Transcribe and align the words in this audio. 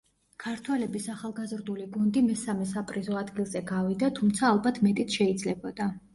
ქართველების 0.43 1.03
ახალგაზრდული 1.15 1.85
გუნდი 1.97 2.23
მესამე 2.31 2.65
საპრიზო 2.71 3.21
ადგილზე 3.23 3.63
გავიდა, 3.75 4.11
თუმცა 4.19 4.51
ალბათ 4.51 4.83
მეტიც 4.89 5.21
შეიძლებოდა. 5.21 5.93